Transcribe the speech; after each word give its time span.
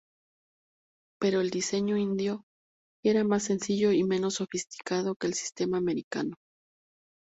Pero 1.19 1.41
el 1.41 1.51
diseño 1.51 1.95
indio 1.95 2.43
era 3.03 3.23
más 3.23 3.43
sencillo 3.43 3.91
y 3.91 4.03
menos 4.03 4.33
sofisticado 4.33 5.13
que 5.13 5.27
el 5.27 5.35
sistema 5.35 5.77
americano. 5.77 6.37